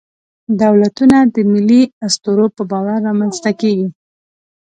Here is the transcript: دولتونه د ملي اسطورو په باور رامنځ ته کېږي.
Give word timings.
دولتونه 0.61 1.17
د 1.33 1.35
ملي 1.51 1.81
اسطورو 2.07 2.45
په 2.55 2.61
باور 2.71 2.97
رامنځ 3.07 3.35
ته 3.43 3.51
کېږي. 3.61 3.87